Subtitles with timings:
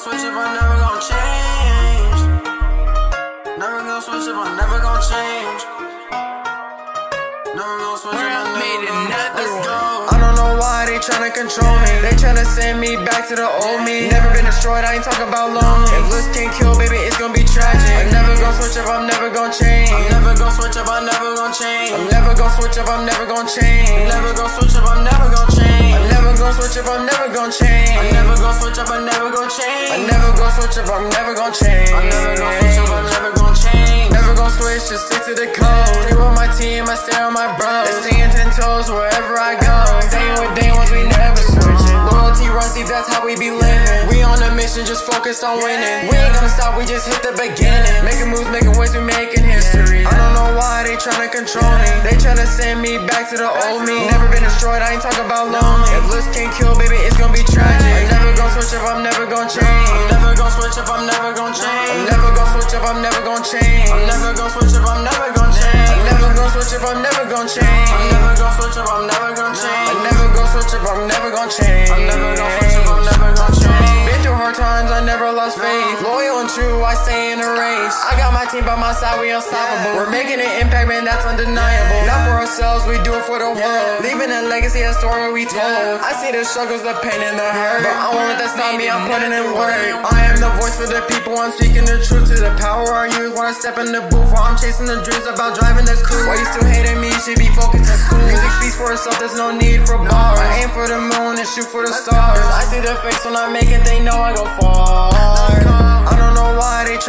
[0.00, 2.20] gon' switch up, I'm never gon' change.
[3.60, 5.60] Never gon' switch up, I'm never gon' change.
[7.52, 8.48] Never gon' switch up,
[10.08, 11.92] I don't know why they tryna control me.
[12.00, 14.08] They tryna send me back to the old me.
[14.08, 15.92] Never been destroyed, I ain't talking about lonely.
[15.92, 17.84] If looks can't kill, baby, it's gonna be tragic.
[18.00, 19.92] I'm never gon' switch up, I'm never gon' change.
[19.92, 21.29] I'm never gon' switch up, I never
[22.30, 23.90] never gonna switch up, I'm never gonna change.
[23.90, 25.94] I'm never gonna switch up, I'm never gonna change.
[25.98, 27.98] I'm never gonna switch up, I'm never gonna change.
[27.98, 29.90] I'm never gonna switch up, I'm never gonna change.
[29.90, 31.90] I'm never gonna switch up, I'm never gonna change.
[31.90, 34.10] I'm never gonna switch up, I'm never gonna change.
[34.14, 36.06] Never gonna switch, just stick to the code.
[36.06, 37.90] Stay with my team, I stay on my bros.
[38.06, 39.74] Staying ten toes wherever I go.
[40.06, 41.98] Staying with day ones, we never switching.
[42.14, 44.06] Loyalty runs deep, that's how we be living.
[44.06, 46.06] We on a mission, just focused on winning.
[46.06, 48.06] We ain't gonna stop, we just hit the beginning.
[48.06, 50.06] Making moves, making waves, we making history.
[50.06, 50.49] I don't know they
[51.10, 51.90] tryna control me.
[52.06, 54.06] They tryna send me back to the old me.
[54.06, 55.90] Never been destroyed, I ain't talking about lonely.
[55.98, 57.82] If looks can't kill, baby, it's gonna be tragic.
[57.82, 59.90] I'm never gonna switch up, I'm never gonna change.
[59.90, 61.90] I'm never gonna switch up, I'm never gonna change.
[61.90, 63.90] I'm never gonna switch up, I'm never gonna change.
[63.90, 65.90] I'm never gonna switch up, I'm never gonna change.
[65.90, 67.90] I'm never gonna switch up, I'm never gonna change.
[67.90, 69.90] I'm never gonna switch up, I'm never gonna change.
[69.90, 71.90] I'm never gonna switch up, I'm never gonna change.
[71.90, 74.06] I'm never gonna switch up, I'm never gonna change.
[74.06, 75.98] Been through hard times, I never lost faith.
[76.06, 77.96] Loyal true, I stay in the race.
[78.06, 79.94] I got my team by my side, we unstoppable.
[79.94, 82.00] We're making an impact, man, that's undeniable.
[82.06, 83.94] Not for ourselves, we do it for the world.
[84.02, 86.02] Leaving a legacy, a story we told.
[86.02, 87.86] I see the struggles, the pain, and the hurt.
[87.86, 89.74] But I won't let that stop me, I'm putting in work.
[90.02, 93.06] I am the voice for the people, I'm speaking the truth to the power I
[93.14, 93.30] use.
[93.30, 96.26] When I step in the booth, while I'm chasing the dreams about driving this coupe.
[96.26, 97.14] Why you still hating me?
[97.14, 98.22] You should be focused on school.
[98.26, 100.38] Music speaks for itself, there's no need for bars.
[100.38, 102.42] I aim for the moon and shoot for the stars.
[102.42, 105.14] I see the face when I make it, they know I go far.
[105.14, 106.29] I don't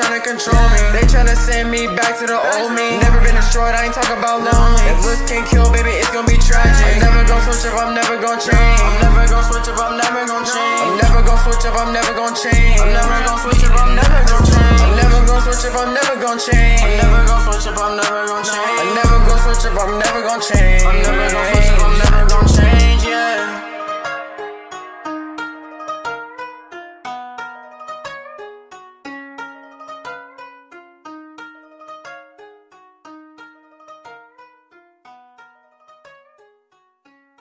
[0.01, 0.81] trying to control me.
[0.97, 2.97] They trying to send me back to the old me.
[3.05, 4.81] Never been destroyed, I ain't talking about lonely.
[4.89, 6.73] If looks can kill, baby, it's gonna be tragic.
[6.73, 8.81] I'm never gonna switch up, I'm never gonna change.
[8.81, 10.81] I'm never gonna switch up, I'm never gonna change.
[10.81, 12.81] I'm never gonna switch up, I'm never gonna change.
[12.81, 14.81] I'm never gonna switch up, I'm never gonna change.
[14.81, 16.81] I'm never gonna switch up, I'm never gonna change.
[16.81, 18.81] I'm never gonna switch up, I'm never gonna change.
[18.81, 20.81] I'm never gonna switch up, I'm never gonna change.
[20.81, 22.50] I'm never gonna switch up, I'm never gonna change.